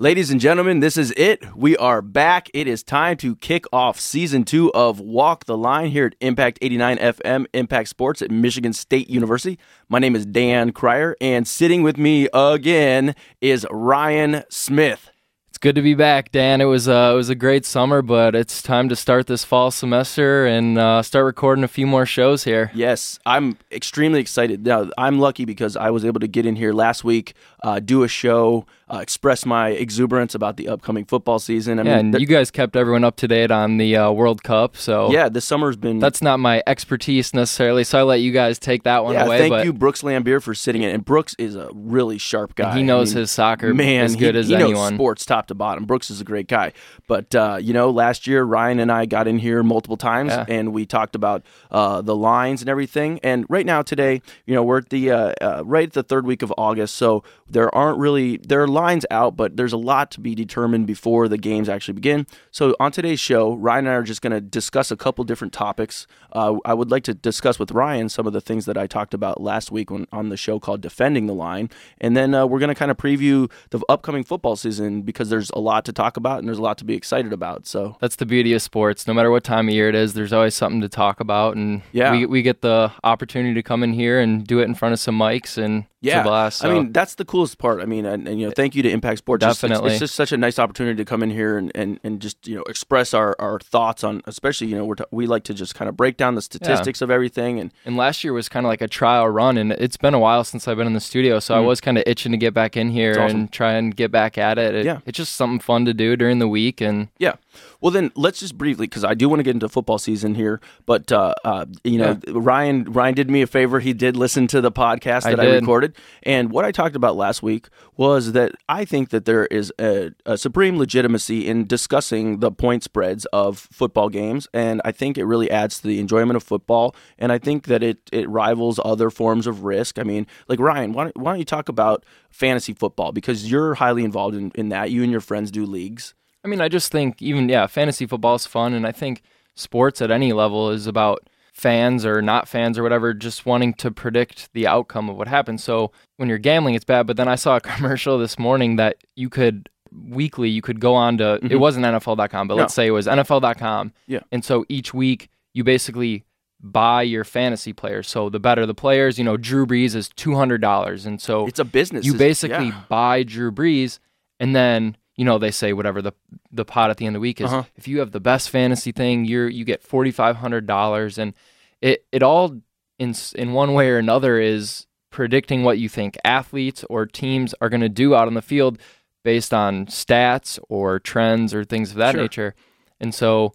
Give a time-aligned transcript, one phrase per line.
[0.00, 1.56] Ladies and gentlemen, this is it.
[1.56, 2.48] We are back.
[2.54, 6.60] It is time to kick off season two of Walk the Line here at Impact
[6.62, 9.58] 89 FM, Impact Sports at Michigan State University.
[9.88, 15.10] My name is Dan Krier, and sitting with me again is Ryan Smith.
[15.48, 16.60] It's good to be back, Dan.
[16.60, 19.72] It was uh, it was a great summer, but it's time to start this fall
[19.72, 22.70] semester and uh, start recording a few more shows here.
[22.72, 24.64] Yes, I'm extremely excited.
[24.64, 27.34] Now, I'm lucky because I was able to get in here last week,
[27.64, 31.78] uh, do a show, uh, express my exuberance about the upcoming football season.
[31.78, 34.76] I yeah, and you guys kept everyone up to date on the uh, World Cup.
[34.76, 35.98] So yeah, this summer's been.
[35.98, 39.38] That's not my expertise necessarily, so I let you guys take that one yeah, away.
[39.38, 40.90] Thank but you, Brooks Lambier, for sitting in.
[40.90, 42.76] And Brooks is a really sharp guy.
[42.76, 44.72] he knows I mean, his soccer man, as good he, as he anyone.
[44.74, 45.84] knows sports top to bottom.
[45.84, 46.72] Brooks is a great guy.
[47.06, 50.46] But uh, you know, last year Ryan and I got in here multiple times, Yeah.
[50.48, 53.20] and we talked about uh, the lines and everything.
[53.22, 56.26] And right now, today, you know, we're at the uh, uh, right at the third
[56.26, 60.10] week of August, so there aren't really there are lines out, but there's a lot
[60.12, 62.26] to be determined before the games actually begin.
[62.50, 65.52] So on today's show, Ryan and I are just going to discuss a couple different
[65.52, 66.06] topics.
[66.32, 69.14] Uh, I would like to discuss with Ryan some of the things that I talked
[69.14, 72.58] about last week when, on the show called "Defending the Line," and then uh, we're
[72.60, 76.16] going to kind of preview the upcoming football season because there's a lot to talk
[76.16, 77.66] about and there's a lot to be excited about.
[77.66, 79.06] So That's the beauty of sports.
[79.06, 81.82] No matter what time of year it is, there's always something to talk about, and
[81.92, 82.12] Yeah.
[82.12, 85.00] we we get the opportunity to come in here and do it in front of
[85.00, 86.64] some mics and Yeah, blast.
[86.64, 87.80] I mean that's the coolest part.
[87.82, 89.42] I mean, and, and you know, thank you to Impact Sports.
[89.44, 89.90] It's- it's- Definitely.
[89.92, 92.54] it's, just such a nice opportunity to come in here and, and, and just you
[92.54, 95.74] know express our, our thoughts on, especially you know we're t- we like to just
[95.74, 98.68] kind of break down the statistics of everything and And last year was kind of
[98.68, 101.40] like a trial run, and it's been a while since I've been in the studio,
[101.40, 103.24] so I was kind of itching to get back in here Mm.
[103.24, 103.40] awesome.
[103.40, 104.74] and try and get back at it.
[104.76, 105.00] It- Yeah.
[105.04, 107.34] it's just something fun to do during the week, and yeah.
[107.80, 110.60] Well, then let's just briefly because I do want to get into football season here,
[110.86, 113.80] but uh, uh, you know Ryan Ryan did me a favor.
[113.80, 115.60] He did listen to the podcast that I, did.
[115.60, 119.72] recorded, and what I talked about last week was that I think that there is
[119.80, 125.16] a, a supreme legitimacy in discussing the point spreads of football games, and I think
[125.18, 128.80] it really adds to the enjoyment of football, and I think that it it rivals
[128.84, 129.98] other forms of risk.
[129.98, 133.74] I mean, like Ryan, why don't, why don't you talk about fantasy football because you're
[133.74, 134.90] highly involved in, in that.
[134.90, 136.14] You and your friends do leagues.
[136.44, 139.22] I mean, I just think even yeah, fantasy football is fun, and I think
[139.54, 143.90] sports at any level is about fans or not fans or whatever just wanting to
[143.90, 145.64] predict the outcome of what happens.
[145.64, 147.06] So when you're gambling, it's bad.
[147.06, 150.94] But then I saw a commercial this morning that you could weekly you could go
[150.94, 151.58] on to it mm-hmm.
[151.58, 152.60] wasn't NFL.com, but No.
[152.60, 153.92] let's say it was NFL.com.
[154.06, 154.20] Yeah.
[154.30, 156.24] and so each week you basically
[156.60, 158.08] buy your fantasy players.
[158.08, 161.46] So the better the players, you know, Drew Brees is two hundred dollars, and so
[161.46, 162.04] It's a business.
[162.04, 162.82] you basically yeah.
[162.88, 163.98] buy Drew Brees,
[164.38, 166.12] and then you know they say whatever the
[166.50, 167.52] the pot at the end of the week is.
[167.52, 167.64] Uh-huh.
[167.76, 171.34] If you have the best fantasy thing, you're you get forty five hundred dollars, and
[171.82, 172.56] it it all
[172.98, 177.68] in in one way or another is predicting what you think athletes or teams are
[177.68, 178.78] going to do out on the field
[179.24, 182.20] based on stats or trends or things of that Sure.
[182.22, 182.54] nature.
[183.00, 183.52] And so,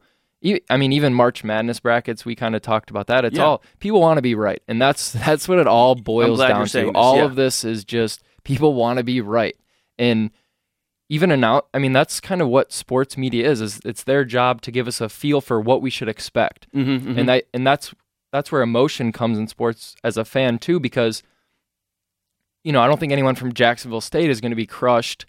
[0.69, 3.23] I mean, even March Madness brackets, we kind of talked about that.
[3.23, 3.43] It's Yeah.
[3.45, 6.77] all people want to be right, and that's that's what it all boils down to.
[6.81, 7.23] this, All yeah.
[7.25, 9.55] of this is just people want to be right,
[9.97, 10.31] and
[11.13, 11.65] even announce.
[11.73, 13.61] I mean, that's kind of what sports media is.
[13.61, 16.99] Is it's their job to give us a feel for what we should expect, Mhm,
[17.01, 17.17] mhm.
[17.19, 17.93] and that and that's
[18.31, 21.21] that's where emotion comes in sports as a fan too, because
[22.63, 25.25] you know I don't think anyone from Jacksonville State is going to be crushed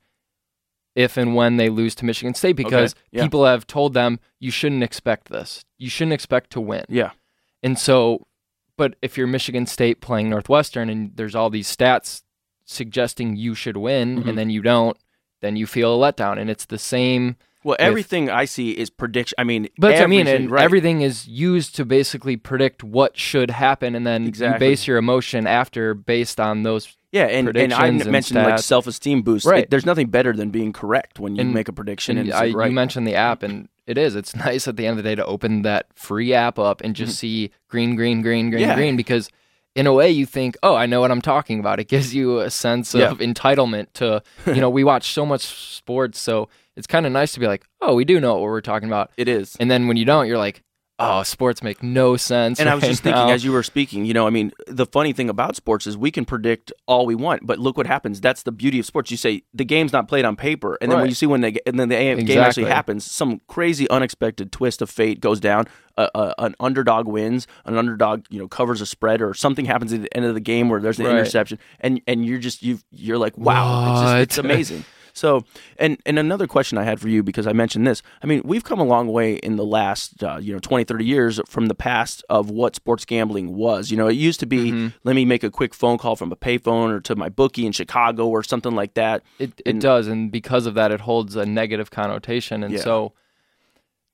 [0.95, 3.23] if and when they lose to Michigan State because yeah.
[3.25, 5.65] people have told them you shouldn't expect this.
[5.77, 6.85] You shouldn't expect to win.
[6.89, 7.11] yeah.
[7.65, 8.27] And so,
[8.77, 12.23] but if you're Michigan State playing Northwestern and there's all these stats
[12.65, 14.29] suggesting you should win Mhm.
[14.29, 14.97] and then you don't,
[15.45, 16.39] then you feel a letdown.
[16.39, 17.37] And it's the same.
[17.63, 19.35] Well, everything I see is prediction.
[19.39, 20.65] I mean, But I mean, everything- and right.
[20.65, 24.67] everything is used to basically predict what should happen, and then Exactly.
[24.67, 26.95] you base your emotion after based on those.
[27.11, 29.47] Yeah, and, and I mentioned like self-esteem boost.
[29.47, 29.63] Right.
[29.63, 32.37] It- there's nothing better than being correct when you And- make a prediction and, And
[32.37, 32.69] I, right.
[32.69, 34.15] you mentioned the app, and it is.
[34.15, 36.95] It's nice at the end of the day to open that free app up and
[36.95, 38.69] just see green, green, green, green, Mm-hmm.
[38.71, 38.75] Yeah.
[38.77, 39.31] green, because
[39.75, 41.81] in a way you think, oh, I know what I'm talking about.
[41.81, 43.11] It gives you a sense Yeah.
[43.11, 47.33] of entitlement to, you know, we watch so much sports, so it's kind of nice
[47.33, 49.11] to be like, oh, we do know what we're talking about.
[49.17, 49.57] it is.
[49.61, 50.64] And then when you don't, you're like,
[50.99, 52.61] oh, sports make no sense.
[52.61, 54.87] And I was right just thinking as you were speaking, you know, I mean, the
[54.87, 58.21] funny thing about sports is we can predict all we want, but look what happens.
[58.21, 59.11] That's the beauty of sports.
[59.11, 61.57] You say the game's not played on paper, and then when you see when they
[61.67, 65.67] and then the game actually happens, some crazy unexpected twist of fate goes down.
[65.97, 69.93] Uh, uh, an underdog wins, an underdog, you know, covers a spread, or something happens
[69.93, 71.13] at the end of the game where there's an Right.
[71.19, 74.85] interception, and and you're just you you're like, wow, it's, just, it's amazing.
[75.17, 75.45] So,
[75.79, 78.03] and and another question I had for you because I mentioned this.
[78.23, 81.05] I mean, we've come a long way in the last uh, you know 20, 30
[81.05, 83.91] years from the past of what sports gambling was.
[83.93, 84.89] You know, it used to be Mm-hmm.
[85.05, 87.71] let me make a quick phone call from a payphone or to my bookie in
[87.73, 89.23] Chicago or something like that.
[89.39, 92.65] It it does, and because of that, it holds a negative connotation.
[92.65, 92.81] And Yeah.
[92.81, 93.13] so,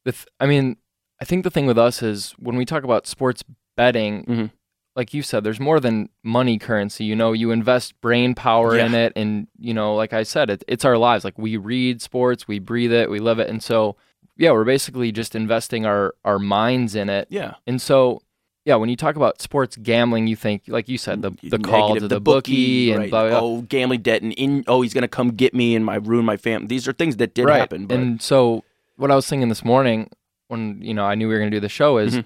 [0.04, 0.76] the th- I mean,
[1.20, 3.42] I think the thing with us is when we talk about sports
[3.76, 4.50] betting, Mhm.
[4.96, 7.04] Like you said, there's more than money currency.
[7.04, 10.64] You know, you invest brain power in it, and you know, like I said, it,
[10.66, 11.24] it's our lives.
[11.24, 13.96] Like we read sports, we breathe it, we live it, and so
[14.36, 17.28] yeah, we're basically just investing our our minds in it.
[17.30, 17.54] Yeah.
[17.66, 18.22] And so,
[18.64, 21.88] yeah, when you talk about sports gambling, you think, like you said, the the call
[21.90, 23.10] Negative, to the, bookie, and right.
[23.10, 23.48] blah, blah, blah.
[23.48, 24.64] Oh, gambling debt and in.
[24.66, 26.66] Oh, he's gonna come get me and my ruin my family.
[26.66, 27.58] These are things that did right.
[27.58, 27.86] happen.
[27.86, 28.64] But And so,
[28.96, 30.10] what I was thinking this morning
[30.48, 32.24] when you know I knew we were going to do the show is Mhm.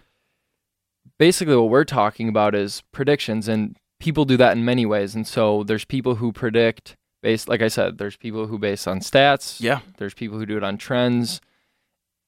[1.19, 5.15] Basically what we're talking about is predictions, and people do that in many ways.
[5.15, 9.01] And so, there's people who predict based, like I said, there's people who base on
[9.01, 9.61] stats.
[9.61, 11.41] yeah, There's people who do it on trends.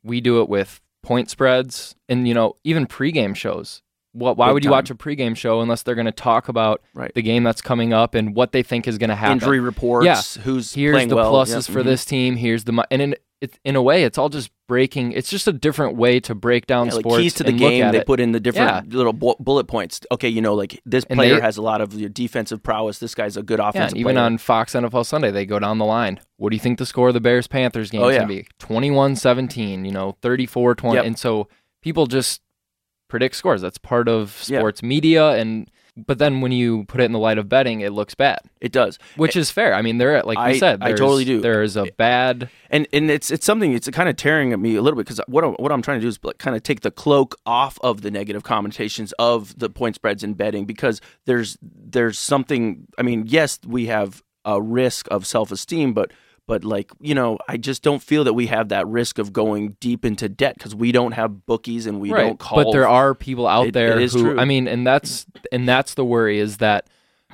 [0.03, 3.83] We do it with point spreads, and you know, even pregame shows.
[4.13, 4.39] What?
[4.39, 4.79] Why Big would you time.
[4.79, 7.13] watch a pregame show unless they're going to talk about right.
[7.15, 9.35] the game that's coming up and what they think is going to happen?
[9.35, 10.07] Injury reports.
[10.07, 10.43] Yeah.
[10.43, 11.33] Who's here's playing the well.
[11.33, 11.85] pluses for mhm.
[11.85, 12.37] this team.
[12.37, 15.13] Here's the and in it, in a way, it's all just breaking.
[15.13, 17.21] It's just a different way to break down Yeah, like sports.
[17.23, 17.93] keys to the game.
[17.93, 18.07] They it.
[18.07, 20.01] put in the different little bu- bullet points.
[20.11, 22.99] Okay, you know, like this And player they- has a lot of defensive prowess.
[22.99, 24.25] This guy's a good yeah, offensive and even player.
[24.25, 26.19] on Fox NFL Sunday, they go down the line.
[26.39, 28.25] What do you think the score of the Bears Panthers game Oh, is yeah.
[28.25, 28.49] going to be?
[28.59, 30.95] 21-17, you know, 34-20.
[30.95, 31.05] Yep.
[31.05, 31.49] And so
[31.83, 32.41] people just
[33.09, 33.61] predict scores.
[33.61, 34.59] That's part of Yeah.
[34.61, 37.93] sports media and but then when you put it in the light of betting, it
[37.93, 39.75] looks bad, it does, which is fair.
[39.75, 41.41] I mean, there like I- we said, I totally do.
[41.41, 43.73] There is a bad and and it's it's something.
[43.73, 45.99] It's kind of tearing at me a little bit because what I'm, what I'm trying
[45.99, 49.59] to do is like kind of take the cloak off of the negative connotations of
[49.59, 52.87] the point spreads and betting because there's there's something.
[52.99, 56.13] I mean, yes, we have a risk of self esteem, but
[56.47, 59.77] but like you know, I just don't feel that we have that risk of going
[59.81, 62.23] deep into debt because we don't have bookies and we right.
[62.23, 62.65] don't call.
[62.65, 64.39] But there are people out It- there it is who true.
[64.41, 66.89] I mean, and that's and that's the worry is that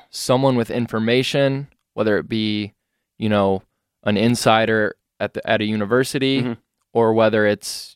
[0.09, 2.73] someone with information, whether it be,
[3.17, 3.63] you know,
[4.03, 6.57] an insider at the at a university Mhm.
[6.93, 7.95] or whether it's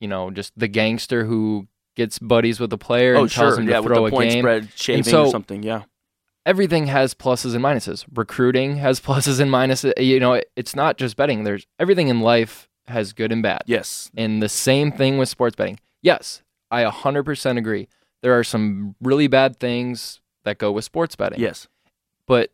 [0.00, 1.66] you know, just the gangster who
[1.96, 4.06] gets buddies with the player oh and tells sure, him yeah, to with throw the
[4.06, 4.42] a point game.
[4.42, 5.64] spread shaving so- or something.
[5.64, 5.82] Yeah,
[6.48, 8.06] Everything has pluses and minuses.
[8.14, 9.92] Recruiting has pluses and minuses.
[10.02, 11.44] You know, it, it's not just betting.
[11.44, 13.62] There's everything in life has good and bad.
[13.66, 15.78] yes, And the same thing with sports betting.
[16.00, 17.86] Yes, I 100% agree.
[18.22, 21.38] There are some really bad things that go with sports betting.
[21.38, 21.68] yes,
[22.26, 22.50] But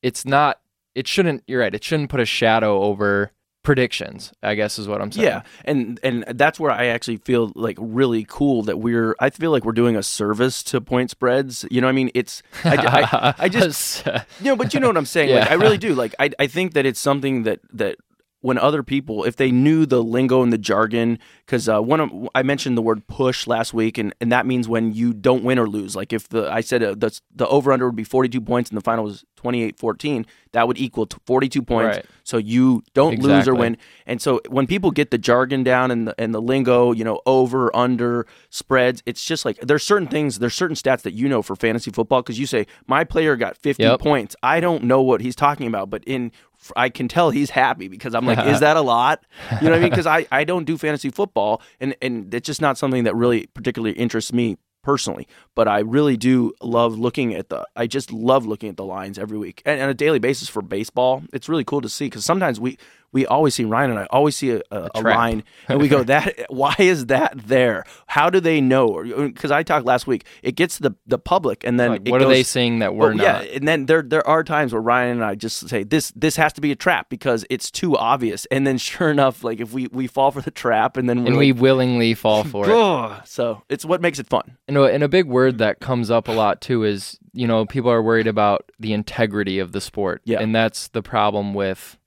[0.00, 0.60] it's not,
[0.94, 3.32] it shouldn't, you're right, it shouldn't put a shadow over
[3.62, 5.26] predictions, I guess is what I'm saying.
[5.26, 9.14] Yeah, and and that's where I actually feel like really cool that we're.
[9.20, 11.64] I feel like we're doing a service to point spreads.
[11.70, 12.42] You know, what I mean, it's.
[12.64, 14.12] I, I, I just you
[14.44, 15.34] know, but you know what I'm saying.
[15.34, 15.94] Like, I really do.
[15.94, 17.96] Like, I I think that it's something that that
[18.42, 22.10] when other people, if they knew the lingo and the jargon, because uh, one of
[22.34, 25.58] I mentioned the word push last week, and, and that means when you don't win
[25.58, 25.96] or lose.
[25.96, 28.76] Like if the I said uh, the the over under would be 42 points and
[28.76, 31.96] the final was 28-14, that would equal to 42 points.
[31.96, 32.06] Right.
[32.24, 33.76] So you don't lose or win.
[34.06, 37.20] And so when people get the jargon down and the and the lingo, you know,
[37.26, 41.42] over, under, spreads, it's just like there's certain things, there's certain stats that you know
[41.42, 44.00] for fantasy football because you say my player got 50 Yep.
[44.00, 44.36] points.
[44.42, 46.30] I don't know what he's talking about, but in
[46.76, 49.24] I can tell he's happy because I'm like, is that a lot?
[49.60, 49.90] You know what I mean?
[49.90, 53.46] Because I, I don't do fantasy football and and it's just not something that really
[53.46, 55.26] particularly interests me personally.
[55.54, 57.66] But I really do love looking at the.
[57.76, 60.62] I just love looking at the lines every week and on a daily basis for
[60.62, 61.22] baseball.
[61.32, 62.78] It's really cool to see because sometimes we
[63.12, 65.16] we always see Ryan and I always see a, a, a trap.
[65.16, 67.84] line and we go that why is that there?
[68.06, 69.02] How do they know?
[69.28, 72.22] Because uh, I talked last week, it gets the the public and then Like, what
[72.22, 73.22] are they saying that we're well, not?
[73.46, 76.36] Yeah, and then there there are times where Ryan and I just say this this
[76.36, 79.72] has to be a trap because it's too obvious, and then sure enough, like if
[79.72, 83.26] we we fall for the trap, and then and like, we willingly fall for it.
[83.28, 84.56] So it's what makes it fun.
[84.68, 87.66] And a, and a big word that comes up a lot too is you know
[87.66, 90.40] people are worried about the integrity of the sport, Yeah.
[90.40, 91.98] and that's the problem with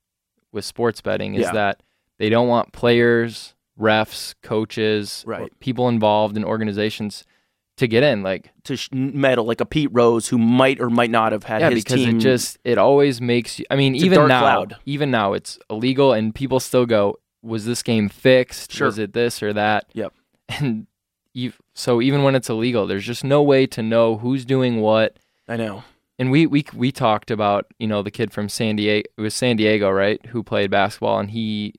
[0.56, 1.52] with sports betting is Yeah.
[1.52, 1.82] that
[2.18, 5.52] they don't want players, refs, coaches, Right.
[5.60, 7.24] people involved in organizations
[7.76, 8.22] to get in.
[8.22, 11.60] Like To sh- meddle like a Pete Rose who might or might not have had
[11.60, 12.16] yeah, his because team.
[12.16, 13.66] it just it always makes you.
[13.70, 14.76] I mean, It's a even now, cloud.
[14.86, 18.72] even now, it's illegal, and people still go, "Was this game fixed?
[18.72, 18.86] Sure.
[18.86, 20.12] Was it this or that?" Yep.
[20.60, 20.86] And
[21.34, 25.18] you, so even when it's illegal, there's just no way to know who's doing what.
[25.46, 25.84] I know.
[26.18, 29.06] And we we we talked about you know the kid from San Diego.
[29.16, 30.24] It was San Diego, right?
[30.26, 31.74] Who played basketball, and he.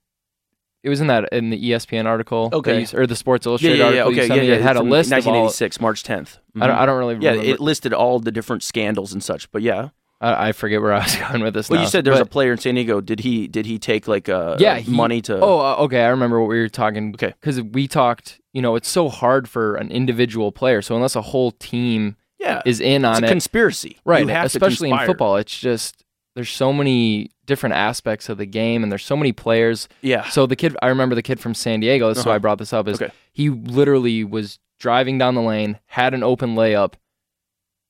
[0.84, 2.82] It was in that in the ESPN article, Okay.
[2.82, 4.02] you- or the Sports Illustrated yeah, yeah.
[4.04, 4.24] article.
[4.24, 4.54] Okay, yeah, yeah.
[4.56, 5.34] It had a list of all.
[5.34, 6.38] 1986, March 10th.
[6.62, 6.76] I, don't.
[6.78, 7.52] I don't really yeah, remember.
[7.52, 9.52] it listed all the different scandals and such.
[9.52, 9.90] But yeah,
[10.22, 11.70] I, I forget where I was going with this.
[11.70, 11.84] Well, now.
[11.84, 13.02] you said there's a But- player in San Diego.
[13.02, 15.40] Did he did he take like uh yeah he- money to?
[15.42, 16.04] Oh, uh, okay.
[16.04, 17.10] I remember what we were talking.
[17.16, 17.34] Okay.
[17.42, 18.40] because we talked.
[18.54, 20.82] You know, it's so hard for an individual player.
[20.84, 23.98] So unless a whole team yeah, is in it's on it, conspiracy.
[24.06, 24.22] right?
[24.22, 26.04] You have to especially in football, it's just
[26.36, 29.88] there's so many different aspects of the game, and there's so many players.
[30.02, 32.14] Yeah, So the kid, I remember the kid from San Diego.
[32.14, 32.32] So Uh-huh.
[32.32, 32.88] I brought this up.
[32.88, 33.12] Is Okay.
[33.34, 36.94] he literally was driving down the lane, had an open layup,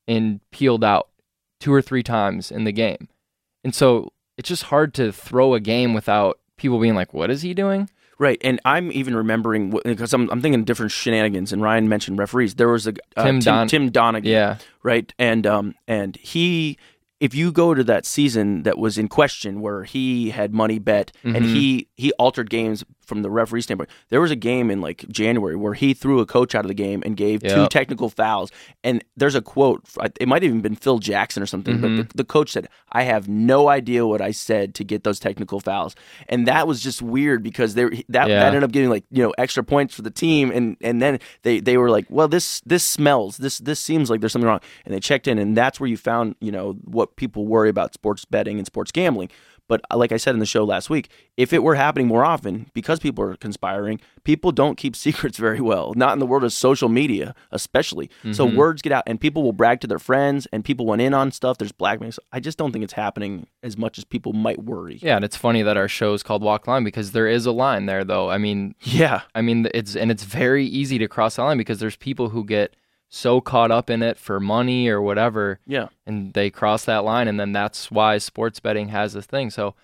[0.08, 1.10] and peeled out
[1.60, 3.10] two or three times in the game,
[3.64, 7.42] and so it's just hard to throw a game without people being like, "What is
[7.42, 8.40] he doing?" Right.
[8.44, 11.54] And I'm even remembering because I'm I'm thinking different shenanigans.
[11.54, 12.56] And Ryan mentioned referees.
[12.56, 14.26] There was a uh, Tim Tim, Don- Tim Donaghy.
[14.26, 15.12] Yeah, right?
[15.20, 16.78] And um and he
[17.20, 21.12] if you go to that season that was in question where he had money bet
[21.24, 21.54] and Mhm.
[21.54, 23.90] he he altered games from the referee standpoint.
[24.10, 26.74] There was a game in like January where he threw a coach out of the
[26.76, 28.52] game and gave two technical fouls.
[28.84, 29.86] And there's a quote.
[30.20, 31.80] It might have even been Phil Jackson or something.
[31.80, 32.10] But Mhm.
[32.10, 35.60] the, the coach said, "I have no idea what I said to get those technical
[35.62, 35.96] fouls."
[36.28, 38.40] And that was just weird because they that Yeah.
[38.40, 40.52] that ended up getting like you know extra points for the team.
[40.52, 43.38] And and then they they were like, "Well, this this smells.
[43.38, 45.98] This this seems like there's something wrong." And they checked in, and that's where you
[45.98, 49.30] found you know what people worry about sports betting and sports gambling.
[49.70, 52.24] But uh, like I said in the show last week, if it were happening more
[52.24, 55.94] often, because people are conspiring, people don't keep secrets very well.
[55.94, 58.10] Not in the world of social media, especially.
[58.32, 58.56] So Mhm.
[58.56, 61.32] words get out, and people will brag to their friends, and people went in on
[61.32, 61.58] stuff.
[61.58, 62.14] There's blackmail.
[62.14, 65.00] So I just don't think it's happening as much as people might worry.
[65.02, 67.52] yeah, and it's funny that our show is called Walk Line because there is a
[67.52, 68.30] line there, though.
[68.30, 69.22] I mean, Yeah.
[69.36, 72.46] I mean, it's and it's very easy to cross the line because there's people who
[72.46, 72.74] get
[73.10, 75.88] so caught up in it for money or whatever, Yeah.
[76.06, 79.50] and they cross that line, and then that's why sports betting has this thing.
[79.50, 79.76] So,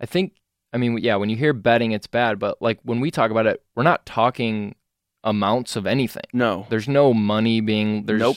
[0.00, 0.34] I think,
[0.72, 3.46] I mean, yeah, when you hear betting, it's bad, but like when we talk about
[3.46, 4.76] it, we're not talking
[5.24, 6.22] amounts of anything.
[6.32, 6.66] No.
[6.70, 8.20] There's no money being there's.
[8.20, 8.36] Nope.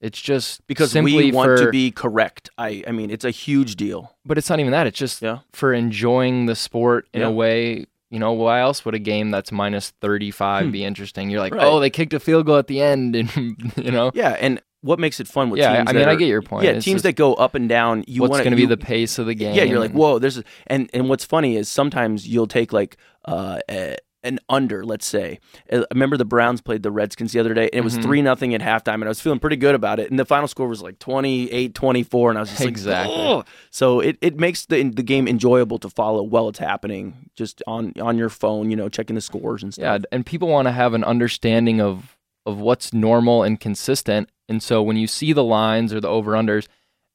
[0.00, 2.48] It's just Because simply we want for, to be correct.
[2.56, 4.16] I I mean, it's a huge deal.
[4.24, 4.86] but it's not even that.
[4.86, 5.40] It's just Yeah.
[5.52, 7.26] for enjoying the sport in Yeah.
[7.26, 7.86] a way.
[8.10, 10.70] You know, why else would a game that's minus 35 Hmm.
[10.72, 11.30] be interesting?
[11.30, 11.64] You're like, Right.
[11.66, 14.98] oh, they kicked a field goal at the end, and you know, Yeah, and what
[14.98, 15.76] makes it fun with yeah.
[15.76, 16.64] teams I that mean, I get your point.
[16.64, 18.02] Yeah, It's teams just that go up and down.
[18.08, 19.54] You what's going to be the pace of the game?
[19.54, 22.96] Yeah, you're like, whoa, this is and and what's funny is sometimes you'll take like
[23.26, 25.38] uh a, an under, let's say.
[25.72, 28.02] Uh, I remember the Browns played the Redskins the other day, and it was Mhm.
[28.02, 30.10] three nothing at halftime, and I was feeling pretty good about it.
[30.10, 33.42] And the final score was like 28-24, and I was just like, Exactly.
[33.70, 37.92] So it, it makes the the game enjoyable to follow while it's happening, just on
[38.00, 39.82] on your phone, you know, checking the scores and stuff.
[39.82, 44.28] Yeah, and people want to have an understanding of of what's normal and consistent.
[44.48, 46.66] And so when you see the lines or the over unders,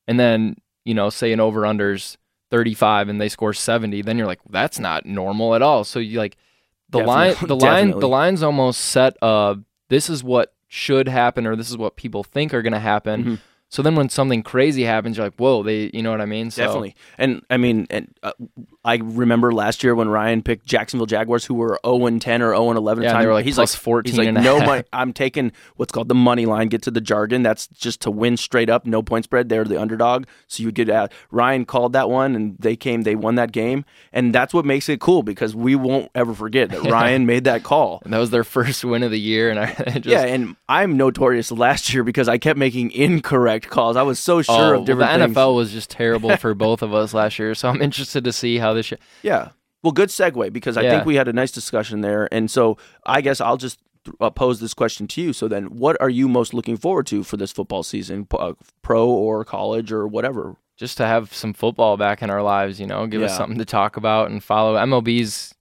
[0.07, 2.15] and then you know, say an over unders
[2.51, 5.83] 35 and they score 70, then you're like, that's not normal at all.
[5.83, 6.37] So you like
[6.99, 9.15] the line, Definitely- the line, the lines almost set.
[9.21, 9.55] Uh,
[9.89, 13.23] this is what should happen, or this is what people think are going to happen.
[13.23, 13.39] Mhm.
[13.69, 16.51] So then when something crazy happens, you're like, whoa, they, you know what I mean?
[16.51, 16.95] So, Definitely.
[17.17, 18.31] And I mean, and uh,
[18.85, 22.51] I remember last year when Ryan picked Jacksonville Jaguars, who were 0 and 10 or
[22.51, 23.21] 0 and 11 at Yeah, the time.
[23.23, 24.83] they were like he's plus like 14 He's like, and no money.
[24.93, 26.67] I'm taking what's called the money line.
[26.67, 27.41] Get to the jargon.
[27.43, 29.49] That's just to win straight up, no point spread.
[29.49, 31.11] They're the underdog, so you get out.
[31.31, 33.01] Ryan called that one, and they came.
[33.01, 36.69] They won that game, and that's what makes it cool because we won't ever forget
[36.69, 38.01] that Ryan made that call.
[38.05, 40.95] And that was their first win of the year, and I just, yeah, and I'm
[40.95, 43.97] notorious last year because I kept making incorrect calls.
[43.97, 45.35] I was so sure Oh, of well, different the things.
[45.37, 48.59] NFL was just terrible for both of us last year, so I'm interested to see
[48.59, 48.91] how this.
[48.91, 49.49] Year, Yeah.
[49.83, 50.89] Well, good segue because I Yeah.
[50.91, 52.27] think we had a nice discussion there.
[52.31, 53.79] And so I guess I'll just
[54.19, 55.33] uh, pose this question to you.
[55.33, 58.53] So then, what are you most looking forward to for this football season, uh,
[58.83, 60.57] pro or college or whatever?
[60.77, 63.63] just to have some football back in our lives, you know, give us something to
[63.63, 64.75] talk about and follow.
[64.75, 65.55] MLB's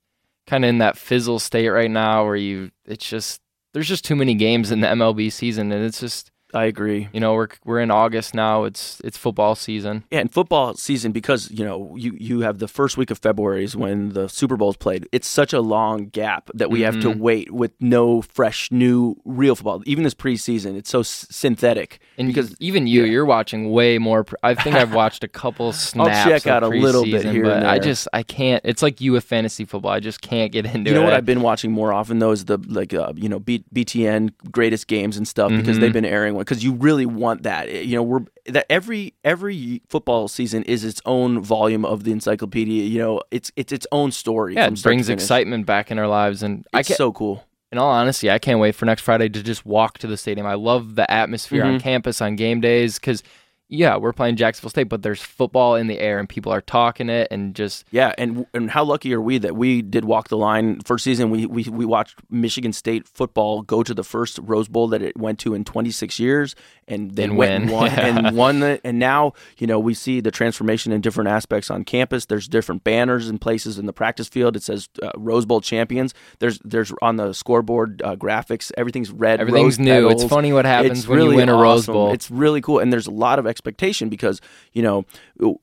[0.48, 3.40] kind of in that fizzle state right now where you, it's just
[3.72, 7.08] there's just too many games in the MLB season, and it's just I agree.
[7.12, 8.64] you know we're we're in August now.
[8.64, 10.04] It's it's football season.
[10.10, 13.64] Yeah, and football season because you know you you have the first week of February
[13.64, 15.08] is when the Super Bowl's played.
[15.12, 17.18] It's such a long gap that we have to Mhm.
[17.18, 19.82] wait with no fresh, new, real football.
[19.86, 21.98] Even this preseason, it's so s- synthetic.
[22.16, 23.10] And Because- because even you, yeah.
[23.12, 24.22] you're watching way more.
[24.24, 26.10] Pre- I think I've watched a couple snaps.
[26.18, 28.62] I'll check out a little bit here but I just I can't.
[28.64, 29.90] It's like you with fantasy football.
[29.92, 30.86] I just can't get into it.
[30.88, 31.04] You know it.
[31.04, 34.30] what I've been watching more often though is the like uh, you know B- BTN
[34.52, 35.80] greatest games and stuff because Mhm.
[35.80, 39.82] they've been airing because you really want that Eh, you know we're that every every
[39.88, 44.10] football season is its own volume of the encyclopedia you know it's it's its own
[44.12, 46.98] story yeah, it brings excitement back in our lives, and I it's can't.
[46.98, 50.06] so cool in all honesty, I can't wait for next Friday to just walk to
[50.06, 50.46] the stadium.
[50.46, 51.82] I love the atmosphere on Mhm.
[51.82, 53.24] campus on game days because
[53.68, 57.08] yeah, we're playing Jacksonville State, but there's football in the air and people are talking
[57.08, 60.36] it and just Yeah, and and how lucky are we that we did walk the
[60.36, 61.30] line first season?
[61.30, 65.16] We we we watched Michigan State football go to the first Rose Bowl that it
[65.16, 66.54] went to in 26 years,
[66.86, 67.70] and then And went win.
[67.70, 68.06] and won Yeah.
[68.28, 68.80] and won it.
[68.84, 72.26] And now you know we see the transformation in different aspects on campus.
[72.26, 74.56] There's different banners in places in the practice field.
[74.56, 76.12] It says uh, Rose Bowl champions.
[76.38, 78.70] There's there's on the scoreboard uh, graphics.
[78.76, 79.40] Everything's red.
[79.40, 80.10] everything's new.
[80.10, 81.86] It's funny what happens It's when really you win a Rose.
[81.86, 82.12] Bowl.
[82.12, 84.40] It's really cool, and there's a lot of expectation because
[84.72, 85.04] you know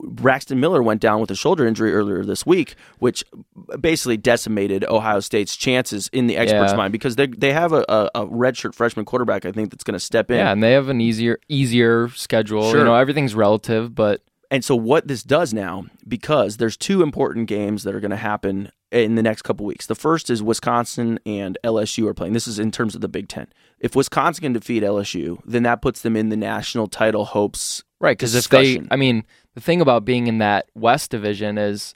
[0.01, 3.23] Braxton Miller went down with a shoulder injury earlier this week, which
[3.79, 6.77] basically decimated Ohio State's chances in the experts' Yeah.
[6.77, 9.99] mind because they they have a, a, a redshirt freshman quarterback I think that's going
[9.99, 10.37] to step in.
[10.37, 12.69] yeah, and they have an easier easier schedule.
[12.71, 12.79] Sure.
[12.79, 17.47] You know, everything's relative, but And so what this does now, because there's two important
[17.47, 19.85] games that are going to happen in the next couple weeks.
[19.85, 22.33] The first is Wisconsin and LSU are playing.
[22.33, 23.47] This is in terms of the Big Ten.
[23.79, 27.83] If Wisconsin can defeat LSU, then that puts them in the national title hopes.
[27.99, 28.81] Right, because if they.
[28.91, 29.23] I mean,
[29.55, 31.95] the thing about being in that West division is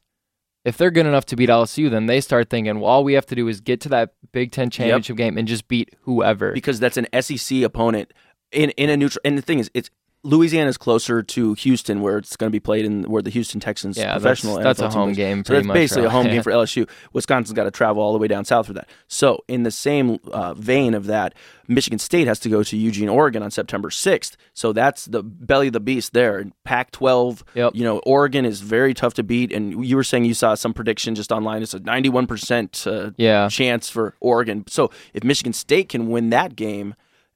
[0.64, 3.26] if they're good enough to beat LSU, then they start thinking, well, all we have
[3.28, 6.52] to do is get to that Big Ten championship game and just beat whoever.
[6.54, 8.14] because that's an SEC opponent
[8.52, 9.22] in in a neutral.
[9.26, 9.90] And the thing is, it's
[10.26, 13.60] Louisiana is closer to Houston, where it's going to be played in where the Houston
[13.60, 14.58] Texans yeah, that's, professional.
[14.60, 15.46] that's NFL a home game.
[15.46, 16.34] So that's basically a home Yeah.
[16.34, 16.90] game for LSU.
[17.14, 18.90] Wisconsin's got to travel all the way down south for that.
[19.08, 21.34] So in the same uh, vein of that,
[21.68, 24.36] Michigan State has to go to Eugene, Oregon on September 6th.
[24.54, 26.44] So that's the belly of the beast there.
[26.64, 27.72] Pac-12, Yep.
[27.76, 29.52] you know, Oregon is very tough to beat.
[29.54, 31.64] And you were saying you saw some prediction just online.
[31.64, 33.48] It's a 91% uh, Yeah.
[33.50, 34.64] chance for Oregon.
[34.68, 36.96] So if Michigan State can win that game,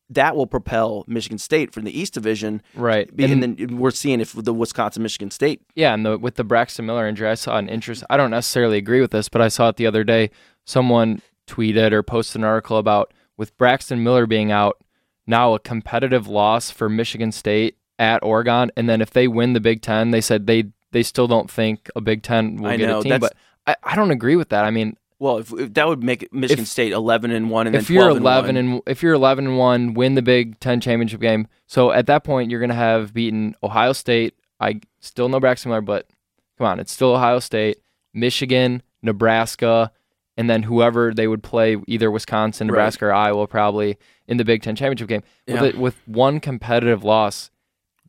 [0.09, 2.61] that will propel Michigan State from the East Division.
[2.73, 3.09] Right.
[3.17, 5.61] And- And, then we're seeing if the Wisconsin Michigan State.
[5.75, 8.03] Yeah, and the, with the Braxton Miller injury, I saw an interest.
[8.09, 10.31] I don't necessarily agree with this, but I saw it the other day.
[10.65, 14.77] Someone tweeted or posted an article about with Braxton Miller being out,
[15.25, 19.59] now a competitive loss for Michigan State at Oregon, and then if they win the
[19.59, 22.87] Big Ten, they said they they still don't think a Big Ten will I get
[22.87, 23.19] know, a team.
[23.19, 23.33] But
[23.67, 24.65] I, I don't agree with that.
[24.65, 27.87] I mean, Well, if, if that would make Michigan State eleven and one, and if
[27.87, 28.57] then you're 12 and 11 one.
[28.73, 32.23] and if you're 11 and 1 win the big 10 championship game so at that
[32.23, 36.07] point you're going to have beaten ohio state i still know braxton miller but
[36.57, 37.79] come on it's still ohio state
[38.13, 39.91] michigan nebraska
[40.37, 42.73] and then whoever they would play either wisconsin Right.
[42.73, 43.97] nebraska or iowa probably
[44.27, 45.55] in the big 10 championship game Yeah.
[45.55, 47.51] with, it, with one competitive loss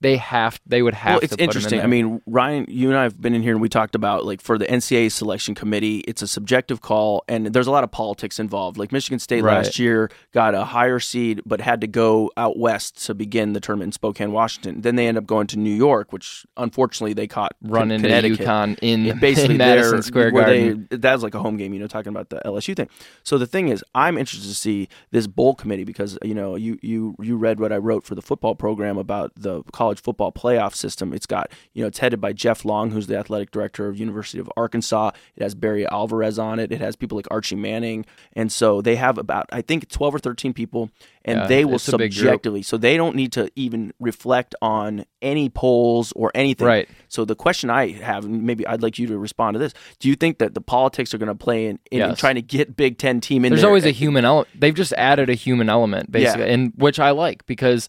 [0.01, 1.79] they have they would have well, to it's in interesting.
[1.79, 1.85] there.
[1.85, 4.41] I mean, Ryan, you and I have been in here and we talked about like
[4.41, 8.39] for the NCAA selection committee, it's a subjective call, and there's a lot of politics
[8.39, 8.79] involved.
[8.79, 9.57] Like Michigan State Right.
[9.57, 13.61] last year got a higher seed, but had to go out west to begin the
[13.61, 14.81] tournament in Spokane, Washington.
[14.81, 18.09] Then they end up going to New York, which unfortunately they caught run Con- into
[18.09, 20.89] UConn in, basically in Madison there, Square Garden.
[20.91, 22.89] They, that was like a home game, you know, talking about the LSU thing.
[23.23, 26.79] So the thing is, I'm interested to see this bowl committee because you know you
[26.83, 30.75] you you read what I wrote for the football program about the college football playoff
[30.75, 31.13] system.
[31.13, 34.39] It's got you know it's headed by Jeff Long, who's the athletic director of University
[34.39, 35.11] of Arkansas.
[35.37, 36.71] It has Barry Alvarez on it.
[36.71, 40.19] It has people like Archie Manning, and so they have about I think 12 or
[40.19, 40.91] 13 people,
[41.25, 42.21] and Yeah, they will it's a big group.
[42.21, 42.63] subjectively.
[42.63, 46.67] So they don't need to even reflect on any polls or anything.
[46.67, 46.89] Right.
[47.09, 50.09] So the question I have, and maybe I'd like you to respond to this: Do
[50.09, 52.19] you think that the politics are going to play in, in Yes.
[52.19, 53.51] trying to get Big Ten team in there?
[53.57, 53.69] There's there?
[53.71, 54.49] always a human element.
[54.59, 57.89] They've just added a human element, basically, and which I like because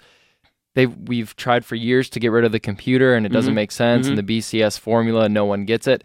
[0.76, 3.56] they we've tried for years to get rid of the computer and it doesn't Mhm.
[3.56, 4.10] make sense, Mhm.
[4.12, 6.04] and the BCS formula, no one gets it.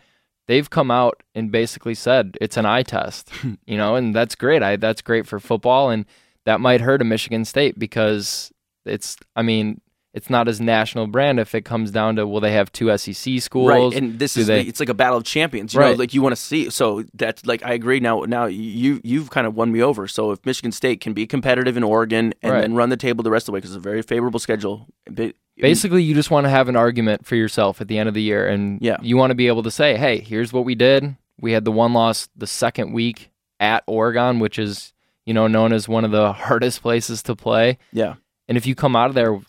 [0.48, 3.30] They've come out and basically said it's an eye test,
[3.66, 4.62] you know, and that's great.
[4.62, 6.04] I that's great for football, and
[6.44, 8.52] that might hurt a Michigan State because
[8.84, 9.80] it's, I mean,
[10.16, 13.40] it's not as national brand if it comes down to will they have two SEC
[13.40, 13.68] schools?
[13.68, 15.74] Right, and this is they- the, it's like a battle of champions.
[15.74, 15.98] You know, Right.
[15.98, 16.70] like you want to see.
[16.70, 18.00] So that's like I agree.
[18.00, 20.08] Now, now you you've kind of won me over.
[20.08, 22.60] So if Michigan State can be competitive in Oregon and Right.
[22.62, 24.88] then run the table the rest of the way because it's a very favorable schedule.
[25.10, 28.14] But- Basically, you just want to have an argument for yourself at the end of
[28.14, 28.98] the year, and Yeah.
[29.00, 31.16] you want to be able to say, "Hey, here's what we did.
[31.40, 34.92] We had the one loss the second week at Oregon, which is
[35.24, 37.78] you know known as one of the hardest places to play.
[37.92, 38.14] yeah.
[38.48, 39.40] And if you come out of there,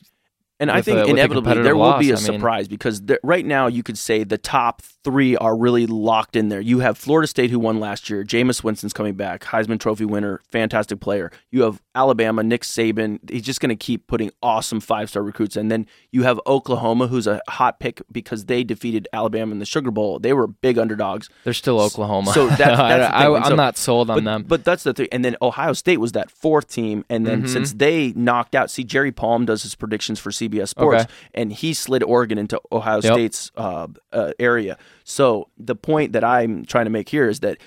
[0.59, 3.19] And I think inevitably competitive there will be a loss, I mean- surprise because there,
[3.23, 6.59] right now you could say the top three are really locked in there.
[6.59, 8.23] You have Florida State who won last year.
[8.23, 11.31] Jameis Winston's coming back, Heisman Trophy winner, fantastic player.
[11.51, 13.19] You have Alabama, Nick Saban.
[13.29, 15.55] He's just going to keep putting awesome five star recruits.
[15.57, 19.65] And then you have Oklahoma, who's a hot pick because they defeated Alabama in the
[19.65, 20.19] Sugar Bowl.
[20.19, 21.29] They were big underdogs.
[21.43, 22.31] they're still Oklahoma.
[22.33, 24.43] so that's- that's I, am so- not sold on But, them.
[24.47, 25.07] but that's the thing.
[25.11, 27.03] And then Ohio State was that fourth team.
[27.09, 27.49] And then Mhm.
[27.49, 31.13] since they knocked out, see, Jerry Palm does his predictions for CBS Sports, Okay.
[31.33, 33.13] and he slid Oregon into Ohio Yep.
[33.13, 34.77] State's uh, uh, area.
[35.03, 37.57] So the point that I'm trying to make here is that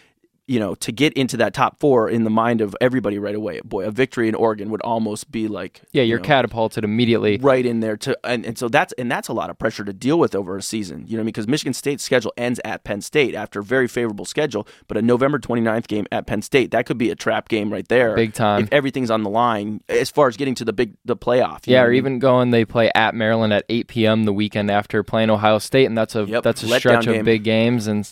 [0.50, 3.60] you know, to get into that top four in the mind of everybody right away,
[3.64, 7.38] boy, a victory in Oregon would almost be like Yeah, you you're know, catapulted immediately.
[7.38, 9.92] right in there to and, and so that's and that's a lot of pressure to
[9.92, 13.34] deal with over a season you know because michigan state's schedule ends at penn state
[13.34, 16.98] after a very favorable schedule but a november 29th game at penn state that could
[16.98, 18.64] be a trap game right there Big time.
[18.64, 21.74] if everything's on the line as far as getting to the big the playoff you
[21.74, 21.96] Yeah, or I mean?
[21.98, 24.24] even going they play at Maryland at 8 p.m.
[24.24, 27.20] the weekend after playing Ohio State, and that's a Yep, that's a stretch game.
[27.20, 28.10] of big games, and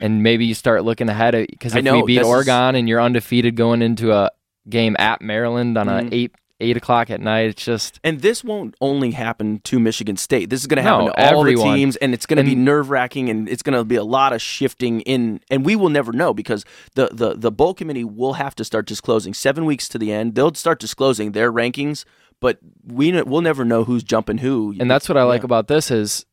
[0.00, 2.74] and maybe you start looking ahead because I if know, we beat this is- Oregon
[2.74, 4.30] and you're undefeated going into a
[4.68, 6.12] game at Maryland on Mhm.
[6.12, 10.16] a eight eight o'clock at night, it's just and this won't only happen to Michigan
[10.16, 10.50] State.
[10.50, 11.68] This is going to happen No, to all everyone.
[11.70, 14.02] the teams, and it's going to be nerve wracking, and it's going to be a
[14.02, 15.38] lot of shifting in.
[15.50, 16.64] And we will never know because
[16.96, 20.34] the, the the bowl committee will have to start disclosing seven weeks to the end.
[20.34, 22.04] They'll start disclosing their rankings,
[22.40, 24.74] but we we'll never know who's jumping who.
[24.80, 25.46] and that's what I like Yeah.
[25.46, 26.26] about this is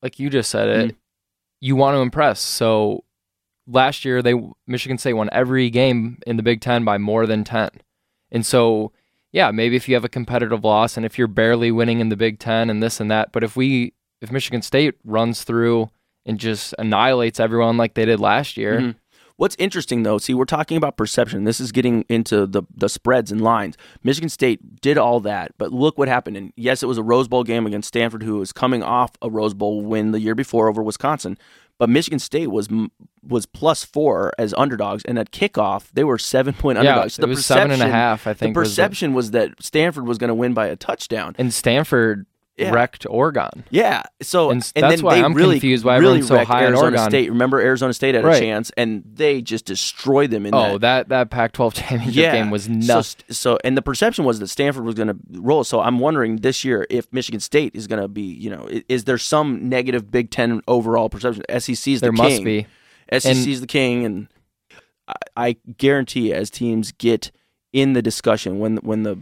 [0.00, 0.90] like you just said it.
[0.92, 0.96] Mhm.
[1.60, 2.38] You want to impress.
[2.38, 3.02] So
[3.66, 4.34] last year they
[4.66, 7.70] Michigan State won every game in the Big 10 by more than 10.
[8.30, 8.92] And so
[9.32, 12.16] yeah, maybe if you have a competitive loss and if you're barely winning in the
[12.16, 15.90] Big 10 and this and that, but if we if Michigan State runs through
[16.26, 18.94] and just annihilates everyone like they did last year, Mhm.
[19.36, 21.44] What's interesting though, see, we're talking about perception.
[21.44, 23.76] This is getting into the the spreads and lines.
[24.02, 26.36] Michigan State did all that, but look what happened.
[26.36, 29.30] And yes, it was a Rose Bowl game against Stanford, who was coming off a
[29.30, 31.36] Rose Bowl win the year before over Wisconsin.
[31.78, 32.68] But Michigan State was
[33.26, 37.18] was plus four as underdogs, and at kickoff they were seven point underdogs.
[37.18, 37.24] yeah, underdogs.
[37.24, 38.26] it was seven and a half.
[38.26, 40.76] I The think was the- perception was that Stanford was going to win by a
[40.76, 41.34] touchdown.
[41.38, 42.26] and Stanford
[42.58, 42.70] Yeah.
[42.70, 43.64] wrecked Oregon.
[43.70, 46.58] Yeah, so And and, that's then why they I'm really, confused why really so high
[46.66, 47.10] on Arizona Oregon.
[47.10, 47.30] State.
[47.30, 48.36] Remember, Arizona State had Right.
[48.36, 50.80] a chance, and they just destroyed them in Oh, that.
[50.80, 53.16] that that Pac-12 championship yeah, game was So, nuts.
[53.30, 55.64] so, and the perception was that Stanford was going to roll.
[55.64, 58.84] So I'm wondering this year if Michigan State is going to be, you know, i-
[58.86, 61.42] is there some negative Big Ten overall perception?
[61.48, 62.16] SEC's the there king.
[62.22, 62.66] must be.
[63.10, 64.28] SEC's the king, and
[65.08, 67.30] I, I guarantee as teams get
[67.72, 69.18] in the discussion when when the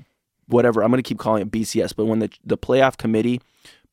[0.52, 3.40] whatever I'm going to keep calling it BCS, but when the the playoff committee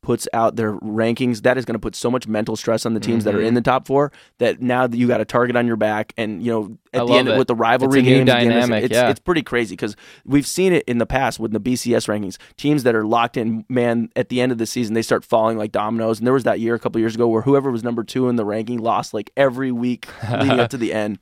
[0.01, 2.99] puts out their rankings, that is going to put so much mental stress on the
[2.99, 3.55] teams that are in mm-hmm.
[3.55, 6.51] the top four that now that you got a target on your back, and you
[6.51, 7.37] know I at the end it.
[7.37, 9.09] with the rivalry It's games, at the end dynamic, it's yeah.
[9.09, 12.37] it's pretty crazy because we've seen it in the past with the BCS rankings.
[12.55, 15.57] Teams that are locked in, man, at the end of the season they start falling
[15.57, 16.19] like dominoes.
[16.19, 18.35] And there was that year a couple years ago where whoever was number two in
[18.35, 21.19] the ranking lost like every week leading up to the end.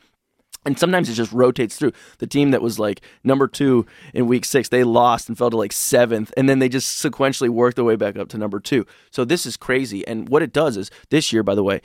[0.66, 1.94] And sometimes it just rotates through.
[2.18, 5.58] The team that was like number two in week six, they lost and fell to
[5.58, 8.86] like seventh, and then they just sequentially worked their way back up to number two.
[9.12, 10.06] So this is crazy.
[10.08, 11.82] And what it does is this year, by the way,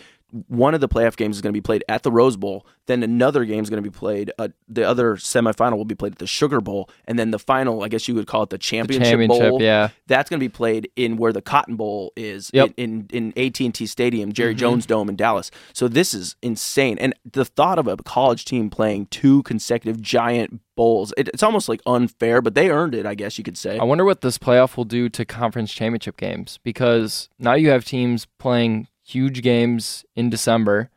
[0.48, 2.66] one of the playoff games is going to be played at the Rose Bowl.
[2.86, 4.32] Then another game is going to be played.
[4.38, 7.82] Uh, the other semifinal will be played at the Sugar Bowl, and then the final,
[7.82, 9.62] I guess you would call it the The championship, championship, bowl.
[9.62, 9.88] yeah.
[10.06, 12.74] That's going to be played in where the Cotton Bowl is Yep.
[12.76, 14.58] in, in in AT&T Stadium, Jerry Mhm.
[14.58, 15.50] Jones Dome in Dallas.
[15.72, 16.98] So this is insane.
[16.98, 21.68] And the thought of a college team playing two consecutive giant bowls, it, it's almost
[21.68, 23.78] like unfair, but they earned it, I guess you could say.
[23.78, 27.84] I wonder what this playoff will do to conference championship games because now you have
[27.84, 30.90] teams playing huge games in December,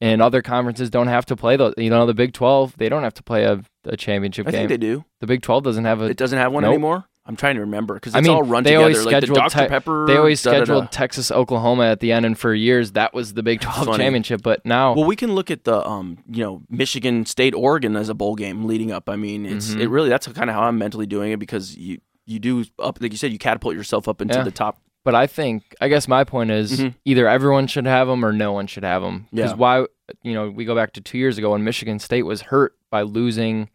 [0.00, 1.74] and other conferences don't have to play those.
[1.76, 4.68] You know, the Big Twelve they don't have to play a, a championship I game.
[4.68, 5.04] think they do.
[5.20, 6.04] the Big Twelve doesn't have a.
[6.06, 6.72] It doesn't have one Nope.
[6.72, 7.04] anymore.
[7.26, 8.82] I'm trying to remember because I it's mean, all run they together.
[8.82, 10.04] always like the scheduled Dr te- Pepper.
[10.06, 13.60] they always scheduled Texas Oklahoma at the end, and for years that was the Big
[13.62, 13.96] Twelve Funny.
[13.96, 14.42] championship.
[14.42, 18.10] But now, Well, we can look at the um, you know, Michigan State Oregon as
[18.10, 19.08] a bowl game leading up.
[19.08, 19.80] I mean, it's Mhm.
[19.80, 23.00] it really that's kind of how I'm mentally doing it because you you do up
[23.00, 24.42] like you said you catapult yourself up into Yeah.
[24.44, 24.78] the top.
[25.04, 26.94] But I think, I guess my point is Mhm.
[27.04, 29.26] either everyone should have them or no one should have them.
[29.30, 29.56] Because Yeah.
[29.56, 29.86] why,
[30.22, 33.02] you know, we go back to two years ago when Michigan State was hurt by
[33.02, 33.68] losing,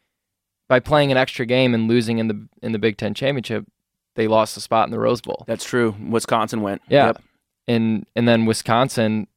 [0.67, 3.65] by playing an extra game and losing in the in the Big Ten championship,
[4.15, 5.43] they lost a spot in the Rose Bowl.
[5.47, 5.95] That's true.
[6.09, 6.81] Wisconsin went.
[6.89, 7.07] Yeah.
[7.07, 7.21] Yep.
[7.67, 9.27] And and then Wisconsin,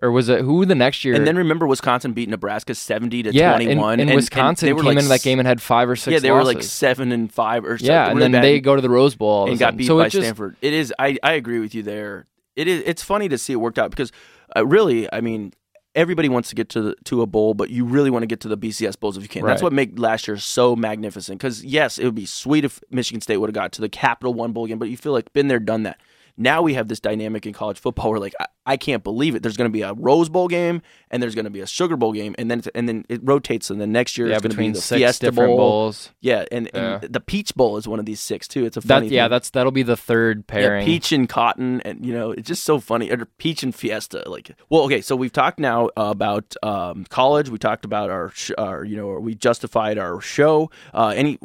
[0.00, 1.14] or was it who the next year?
[1.14, 4.84] And then remember Wisconsin beat Nebraska 70 to yeah, and, 21 and Wisconsin they came
[4.84, 6.12] like into that game and had five or six.
[6.12, 7.86] Yeah, they were like 7 and 5 or so.
[7.86, 9.86] yeah, and then they go to the Rose Bowl all of a and got beat
[9.86, 10.56] so by just, Stanford.
[10.62, 12.26] It is I I agree with you there.
[12.56, 14.12] It is it's funny to see it worked out because
[14.56, 15.52] uh, really, I mean,
[15.94, 18.40] everybody wants to get to the, to a bowl, but you really want to get
[18.40, 19.44] to the BCS bowls if you can.
[19.44, 21.38] That's what made last year so magnificent.
[21.38, 24.32] Because yes, it would be sweet if Michigan State would have got to the Capital
[24.32, 26.00] One bowl game, but you feel like been there, done that.
[26.38, 29.42] Now we have this dynamic in college football where like I, I can't believe it.
[29.42, 31.96] There's going to be a Rose Bowl game and there's going to be a Sugar
[31.96, 34.52] Bowl game, and then and then it rotates, and then next year yeah, it's going
[34.52, 35.56] to be the six Fiesta different Bowl.
[35.56, 36.10] bowls.
[36.20, 38.64] Yeah, and, and the Peach Bowl is one of these six too.
[38.66, 39.30] It's a funny That yeah, thing.
[39.30, 40.86] that's that'll be the third pairing.
[40.86, 43.10] Yeah, peach and cotton, and you know, it's just so funny.
[43.10, 44.54] Or peach and fiesta, like.
[44.70, 47.48] Well, okay, so we've talked now uh, about um, college.
[47.48, 50.70] We talked about our, sh- our, you know, we justified our show.
[50.92, 51.38] Uh, any,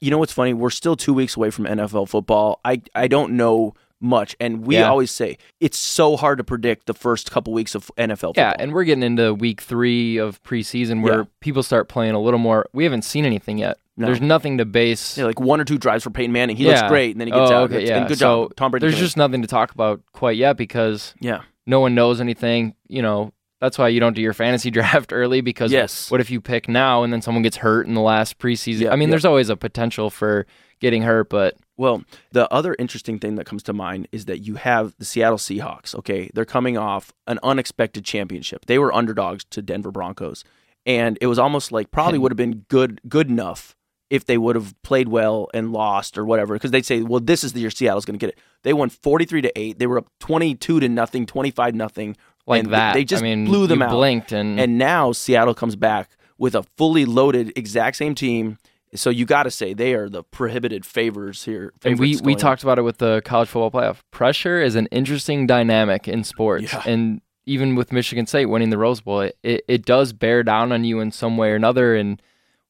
[0.00, 0.52] you know, what's funny?
[0.54, 2.60] We're still two weeks away from NFL football.
[2.64, 4.36] I, I don't know much.
[4.38, 4.88] And we Yeah.
[4.88, 8.44] always say it's so hard to predict the first couple weeks of NFL football.
[8.44, 11.24] Yeah, and we're getting into week three of preseason where Yeah.
[11.40, 12.66] people start playing a little more.
[12.72, 13.78] We haven't seen anything yet.
[13.96, 14.06] No.
[14.06, 15.18] There's nothing to base.
[15.18, 16.56] Yeah, like one or two drives for Peyton Manning.
[16.56, 17.72] He looks great, and then he gets oh, out.
[17.72, 17.98] Okay, yeah.
[17.98, 18.86] and good so job, Tom Brady.
[18.86, 22.74] There's just nothing to talk about quite yet because yeah, no one knows anything.
[22.86, 26.12] You know, that's why you don't do your fantasy draft early because Yes.
[26.12, 28.82] what if you pick now and then someone gets hurt in the last preseason?
[28.82, 29.14] Yeah, I mean, yeah.
[29.14, 30.46] there's always a potential for
[30.78, 34.56] getting hurt, but Well, the other interesting thing that comes to mind is that you
[34.56, 35.94] have the Seattle Seahawks.
[35.94, 38.66] Okay, they're coming off an unexpected championship.
[38.66, 40.44] They were underdogs to Denver Broncos,
[40.84, 43.76] and it was almost like probably would have been good good enough
[44.10, 46.54] if they would have played well and lost or whatever.
[46.54, 48.90] Because they'd say, "Well, this is the year Seattle's going to get it." They won
[48.90, 49.78] forty three to eight.
[49.78, 52.16] They were up twenty two to nothing, twenty five nothing,
[52.48, 53.90] like and that, They just I mean, blew them out.
[53.90, 58.58] Blinked and, And now Seattle comes back with a fully loaded, exact same team.
[58.94, 61.72] So you got to say they are the prohibited favors here.
[61.84, 63.98] and we we talked about it with the college football playoff.
[64.10, 66.82] Pressure is an interesting dynamic in sports, Yeah.
[66.86, 70.70] and even with Michigan State winning the Rose Bowl, it, it, it does bear down
[70.70, 71.96] on you in some way or another.
[71.96, 72.20] And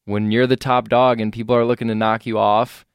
[0.04, 2.86] when you're the top dog and people are looking to knock you off,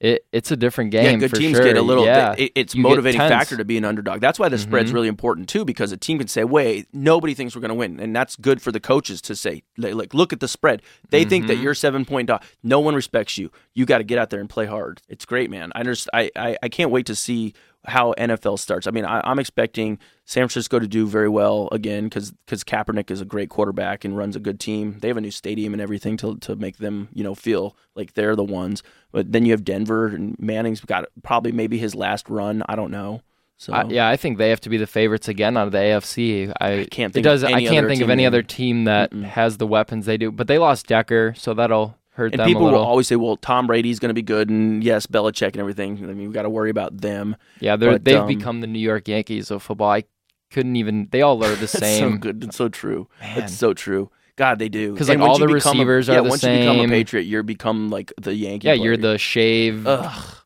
[0.00, 1.04] it it's a different game.
[1.20, 1.64] Yeah, good teams sure.
[1.64, 2.04] get a little.
[2.04, 2.34] Yeah.
[2.38, 4.20] it- it's You motivating factor to be an underdog.
[4.20, 4.94] That's why the spread's Mhm.
[4.94, 8.00] really important too, because a team can say, "Wait, nobody thinks we're going to win,"
[8.00, 10.82] and that's good for the coaches to say, like, "Look at the spread.
[11.10, 11.62] They think that Mhm.
[11.62, 12.42] you're seven point dog.
[12.62, 13.50] No one respects you.
[13.74, 15.70] You got to get out there and play hard." It's great, man.
[15.74, 17.52] I just, I, I, I can't wait to see
[17.86, 18.86] how NFL starts.
[18.86, 23.10] I mean, I, I'm expecting San Francisco to do very well again because because Kaepernick
[23.10, 24.98] is a great quarterback and runs a good team.
[25.00, 28.14] They have a new stadium and everything to to make them you know feel like
[28.14, 28.82] they're the ones.
[29.12, 32.62] But then you have Denver and Manning's got probably maybe his last run.
[32.68, 33.22] I don't know.
[33.56, 35.78] So I, yeah, I think they have to be the favorites again out of the
[35.78, 36.50] AFC.
[36.58, 37.42] I, can't It think does.
[37.42, 39.24] of I any can't other think of team any other team that Mm-mm.
[39.24, 40.32] has the weapons they do.
[40.32, 43.98] But they lost Decker, so that'll hurt and people will always say, "Well, Tom Brady's
[43.98, 45.98] going to be good," and yes, Belichick and everything.
[45.98, 47.36] I mean, we've got to worry about them.
[47.60, 49.90] yeah, they're, but, they've um, become the New York Yankees of football.
[49.90, 50.04] I
[50.50, 51.08] couldn't even.
[51.10, 52.18] They all are the It's so same.
[52.18, 52.44] good.
[52.44, 53.08] It's so true.
[53.20, 53.38] Man.
[53.42, 54.10] It's so true.
[54.36, 54.92] God, they do.
[54.92, 56.88] Because like, all the become a- receivers are yeah, the once you become a.
[56.88, 58.66] Patriot, you're become like the Yankee.
[58.68, 59.86] yeah, you're the shave.
[59.86, 60.36] Ugh.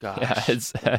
[0.00, 0.18] Gosh.
[0.20, 0.98] yeah, it's Uh,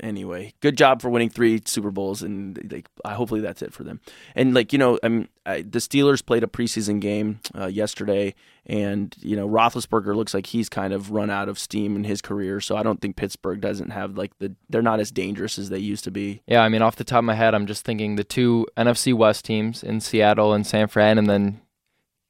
[0.00, 3.82] anyway, good job for winning three Super Bowls, and like, I hopefully that's it for
[3.82, 4.00] them.
[4.34, 8.34] And like you know, I mean, I, the Steelers played a preseason game uh, yesterday,
[8.66, 12.20] and you know, Roethlisberger looks like he's kind of run out of steam in his
[12.20, 12.60] career.
[12.60, 15.78] So I don't think Pittsburgh doesn't have like the they're not as dangerous as they
[15.78, 16.42] used to be.
[16.46, 16.62] yeah.
[16.62, 19.44] I mean, off the top of my head, I'm just thinking the two NFC West
[19.44, 21.60] teams in Seattle and San Fran, and then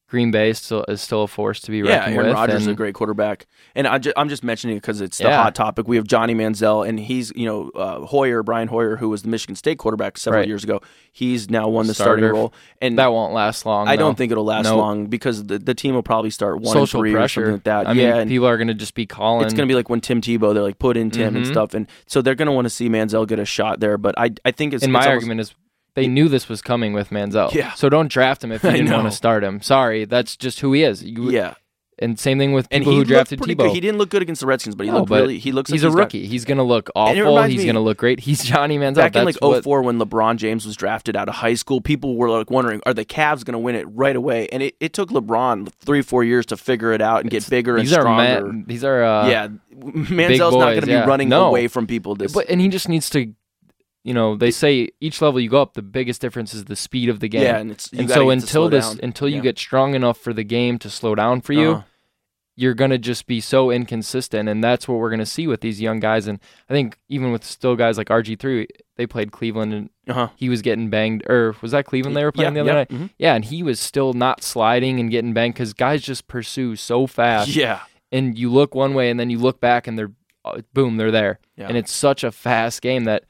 [0.06, 2.34] Green Bay still is still a force to be Yeah, reckoned Aaron with.
[2.34, 5.42] Rodgers is a great quarterback, and I I'm just mentioning it because it's the Yeah.
[5.42, 5.88] hot topic.
[5.88, 9.28] We have Johnny Manziel, and he's you know uh, Hoyer, Brian Hoyer, who was the
[9.28, 10.48] Michigan State quarterback several Right.
[10.48, 10.80] years ago.
[11.10, 13.88] He's now won the starting role, and that won't last long.
[13.88, 14.00] I though.
[14.04, 14.76] don't think it'll last Nope.
[14.78, 17.40] long because the, the team will probably start one social and three or pressure.
[17.40, 17.86] something like that.
[17.88, 19.44] I yeah, mean, and people are going to just be calling.
[19.46, 21.50] it's going to be like when Tim Tebow, they're like put in Tim and Mhm.
[21.50, 23.96] stuff, and so they're going to want to see Manziel get a shot there.
[23.96, 25.54] But I I think it's and my it's almost- argument is
[25.94, 27.52] they knew this was coming with Manziel.
[27.54, 27.72] Yeah.
[27.74, 29.60] So don't draft him if you didn't want to start him.
[29.62, 31.02] Sorry, that's just who he is.
[31.04, 31.54] You, yeah,
[32.00, 33.56] And same thing with people he who drafted Tebow.
[33.58, 33.70] good.
[33.70, 35.38] He didn't look good against the Redskins, but he No, looked but really.
[35.38, 35.70] He looks.
[35.70, 36.26] he's like a got- rookie.
[36.26, 37.42] He's going to look awful.
[37.44, 38.18] He's going to look great.
[38.20, 38.96] He's Johnny Manziel.
[38.96, 41.80] Back in That's like what- 04 when LeBron James was drafted out of high school,
[41.80, 44.48] people were like wondering, are the Cavs going to win it right away?
[44.48, 47.76] And it, it took LeBron three, four years to figure it out and get bigger
[47.76, 48.22] and these are stronger.
[48.46, 51.04] men, these are uh, yeah, Manziel's not boys, going to be yeah.
[51.06, 51.46] running No.
[51.46, 52.16] away from people.
[52.16, 53.32] This, But and he just needs to,
[54.04, 57.08] you know, they say each level you go up, the biggest difference is the speed
[57.08, 57.42] of the game.
[57.42, 59.00] yeah, and it's and so get to slow until this, down.
[59.02, 59.42] until you Yeah.
[59.42, 61.82] get strong enough for the game to slow down for you, Uh-huh.
[62.56, 65.98] you're gonna just be so inconsistent, and that's what we're gonna see with these young
[66.00, 66.26] guys.
[66.28, 66.38] And
[66.68, 70.28] I think even with still guys like RG three, they played Cleveland, and Uh-huh.
[70.36, 71.24] he was getting banged.
[71.28, 73.08] Or was that Cleveland they were playing yeah, the other yeah, night?
[73.08, 73.10] mhm.
[73.18, 77.06] Yeah, and he was still not sliding and getting banged because guys just pursue so
[77.06, 77.56] fast.
[77.56, 77.80] Yeah,
[78.12, 80.12] And you look one way, and then you look back, and they're
[80.44, 81.38] uh, boom, they're there.
[81.56, 81.68] yeah.
[81.68, 83.24] And it's such a fast game that,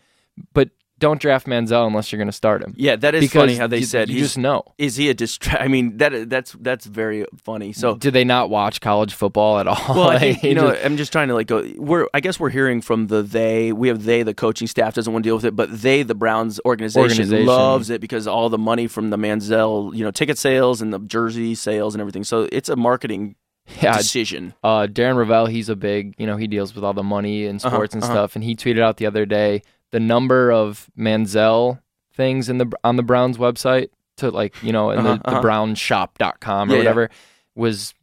[0.52, 0.70] but
[1.00, 2.72] don't draft Manziel unless you're gonna start him.
[2.78, 4.62] yeah, that is because funny how they you, said you just know.
[4.78, 5.60] is he a distract?
[5.60, 7.72] I mean that that's that's very funny.
[7.72, 9.76] So do they not watch college football at all?
[9.94, 11.68] well, I think you know I'm just trying to like go.
[11.76, 13.72] We're I guess we're hearing from the they.
[13.72, 14.22] We have they.
[14.22, 17.46] The coaching staff doesn't want to deal with it, but they, the Browns organization, Organization.
[17.46, 21.00] loves it because all the money from the Manziel, you know, ticket sales and the
[21.00, 22.22] jersey sales and everything.
[22.24, 23.34] So it's a marketing
[23.82, 24.54] yeah, decision.
[24.62, 27.58] uh, Darren Rovell, he's a big, you know, he deals with all the money and
[27.64, 28.12] Uh-huh, sports and uh-huh.
[28.12, 29.62] stuff, and he tweeted out the other day
[29.94, 31.80] the number of Manziel
[32.14, 35.28] things in the on the Browns website to like, you know, in Uh-huh, the, the
[35.30, 35.40] uh-huh.
[35.40, 36.78] brownshop.com or Yeah, yeah.
[36.80, 37.10] whatever
[37.54, 37.94] was,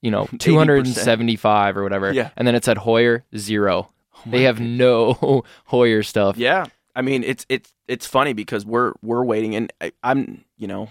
[0.00, 2.12] you know, 275 or whatever.
[2.12, 2.30] Yeah.
[2.36, 3.90] And then it said Hoyer, zero.
[4.14, 4.78] Oh they have goodness.
[4.78, 6.36] no Hoyer stuff.
[6.36, 10.66] Yeah, I mean it's it's it's funny because we're we're waiting, and I, I'm you
[10.68, 10.88] know,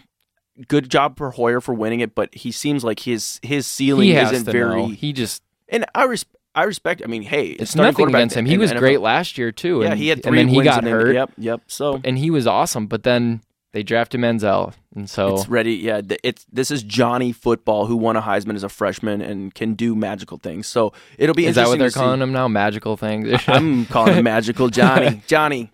[0.68, 4.46] good job for Hoyer for winning it, but he seems like his his ceiling isn't
[4.46, 4.82] very.
[4.82, 4.88] know.
[4.90, 6.26] He just And I res-
[6.60, 7.02] I respect.
[7.04, 8.46] I mean, hey, It's nothing against him.
[8.46, 8.80] He was NFL.
[8.80, 9.82] great last year too.
[9.82, 11.62] Yeah, and, he had and three then he got and then- hurt, Yep, yep.
[11.68, 12.88] So and he was awesome.
[12.88, 13.42] But then
[13.72, 15.76] they drafted Manziel, and so it's ready.
[15.76, 19.76] Yeah, it's this is Johnny Football who won a Heisman as a freshman and can
[19.76, 20.66] do magical things.
[20.68, 22.00] So it'll be is that what they're to see.
[22.00, 22.48] calling him now?
[22.48, 23.30] Magical things.
[23.48, 25.72] I'm calling him Magical Johnny, Johnny,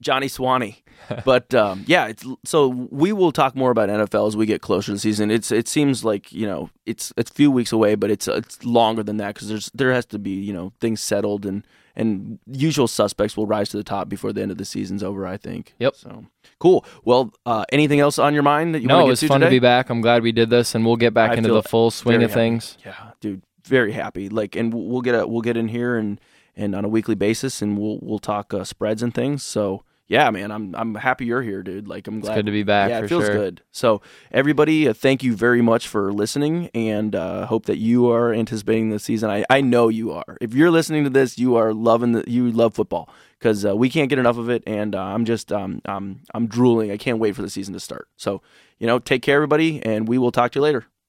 [0.00, 0.82] Johnny Swanee.
[1.24, 4.86] But um, yeah, it's, so we will talk more about NFL as we get closer
[4.86, 5.30] to the season.
[5.30, 8.62] It's it seems like you know it's it's a few weeks away, but it's it's
[8.64, 12.38] longer than that because there's there has to be you know things settled and and
[12.46, 15.26] usual suspects will rise to the top before the end of the season's over.
[15.26, 15.74] I think.
[15.78, 15.96] Yep.
[15.96, 16.26] So
[16.58, 16.84] cool.
[17.04, 19.40] Well, uh, anything else on your mind that you no, want to get to fun
[19.40, 19.50] today?
[19.50, 19.90] to be back.
[19.90, 22.30] I'm glad we did this, and we'll get back I into the full swing of
[22.30, 22.40] happy.
[22.40, 22.78] things.
[22.84, 24.28] Yeah, dude, very happy.
[24.28, 26.20] Like, and we'll get a we'll get in here and
[26.56, 29.42] and on a weekly basis, and we'll we'll talk uh, spreads and things.
[29.42, 31.86] So yeah, man, I'm I'm happy you're here, dude.
[31.86, 32.30] Like, I'm glad.
[32.30, 33.34] It's good to be back yeah, it feels sure.
[33.34, 33.62] good.
[33.72, 34.00] So
[34.32, 38.88] everybody, uh, thank you very much for listening, and uh, hope that you are anticipating
[38.88, 39.28] the season.
[39.28, 40.38] I I know you are.
[40.40, 43.90] If you're listening to this, you are loving the you love football because uh, we
[43.90, 46.90] can't get enough of it, and uh, I'm just um I'm I'm drooling.
[46.90, 48.08] I can't wait for the season to start.
[48.16, 48.40] So
[48.78, 50.86] you know, take care, everybody, and we will talk to you later.